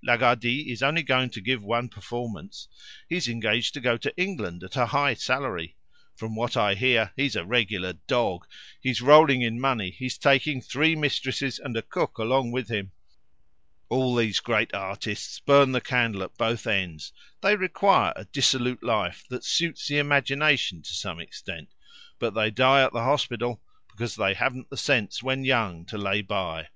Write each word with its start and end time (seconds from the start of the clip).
Lagardy 0.00 0.70
is 0.70 0.80
only 0.80 1.02
going 1.02 1.28
to 1.30 1.40
give 1.40 1.60
one 1.64 1.88
performance; 1.88 2.68
he's 3.08 3.26
engaged 3.26 3.74
to 3.74 3.80
go 3.80 3.96
to 3.96 4.16
England 4.16 4.62
at 4.62 4.76
a 4.76 4.86
high 4.86 5.14
salary. 5.14 5.74
From 6.14 6.36
what 6.36 6.56
I 6.56 6.76
hear, 6.76 7.10
he's 7.16 7.34
a 7.34 7.44
regular 7.44 7.94
dog; 8.06 8.46
he's 8.80 9.02
rolling 9.02 9.42
in 9.42 9.60
money; 9.60 9.90
he's 9.90 10.16
taking 10.16 10.62
three 10.62 10.94
mistresses 10.94 11.58
and 11.58 11.76
a 11.76 11.82
cook 11.82 12.16
along 12.16 12.52
with 12.52 12.68
him. 12.70 12.92
All 13.88 14.14
these 14.14 14.38
great 14.38 14.72
artists 14.72 15.40
burn 15.40 15.72
the 15.72 15.80
candle 15.80 16.22
at 16.22 16.38
both 16.38 16.68
ends; 16.68 17.12
they 17.40 17.56
require 17.56 18.12
a 18.14 18.24
dissolute 18.24 18.84
life, 18.84 19.24
that 19.30 19.42
suits 19.42 19.88
the 19.88 19.98
imagination 19.98 20.80
to 20.80 20.94
some 20.94 21.18
extent. 21.18 21.70
But 22.20 22.34
they 22.34 22.52
die 22.52 22.84
at 22.84 22.92
the 22.92 23.02
hospital, 23.02 23.60
because 23.88 24.14
they 24.14 24.34
haven't 24.34 24.70
the 24.70 24.76
sense 24.76 25.24
when 25.24 25.42
young 25.42 25.84
to 25.86 25.98
lay 25.98 26.22
by. 26.22 26.68